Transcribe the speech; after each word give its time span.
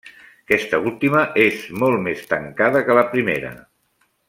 Aquesta 0.45 0.79
última 0.91 1.25
és 1.43 1.67
molt 1.83 2.03
més 2.07 2.25
tancada 2.33 2.83
que 2.89 2.97
la 3.01 3.05
primera. 3.15 3.55